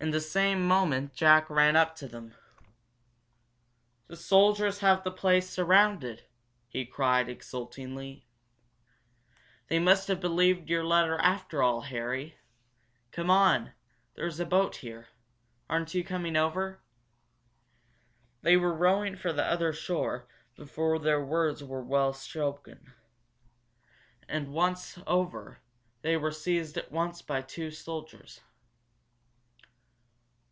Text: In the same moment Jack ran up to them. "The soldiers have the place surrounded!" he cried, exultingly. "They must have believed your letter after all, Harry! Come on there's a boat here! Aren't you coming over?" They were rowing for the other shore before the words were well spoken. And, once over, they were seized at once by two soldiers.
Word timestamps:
In 0.00 0.12
the 0.12 0.20
same 0.20 0.66
moment 0.66 1.12
Jack 1.12 1.50
ran 1.50 1.74
up 1.74 1.96
to 1.96 2.06
them. 2.06 2.36
"The 4.06 4.16
soldiers 4.16 4.78
have 4.78 5.02
the 5.02 5.10
place 5.10 5.50
surrounded!" 5.50 6.24
he 6.68 6.86
cried, 6.86 7.28
exultingly. 7.28 8.24
"They 9.66 9.80
must 9.80 10.06
have 10.06 10.20
believed 10.20 10.70
your 10.70 10.84
letter 10.84 11.18
after 11.18 11.64
all, 11.64 11.80
Harry! 11.80 12.38
Come 13.10 13.28
on 13.28 13.72
there's 14.14 14.38
a 14.38 14.46
boat 14.46 14.76
here! 14.76 15.08
Aren't 15.68 15.94
you 15.94 16.04
coming 16.04 16.36
over?" 16.36 16.80
They 18.42 18.56
were 18.56 18.72
rowing 18.72 19.16
for 19.16 19.32
the 19.32 19.44
other 19.44 19.72
shore 19.72 20.28
before 20.54 21.00
the 21.00 21.20
words 21.20 21.64
were 21.64 21.82
well 21.82 22.12
spoken. 22.12 22.92
And, 24.28 24.52
once 24.54 24.96
over, 25.08 25.58
they 26.02 26.16
were 26.16 26.30
seized 26.30 26.78
at 26.78 26.92
once 26.92 27.20
by 27.20 27.42
two 27.42 27.72
soldiers. 27.72 28.40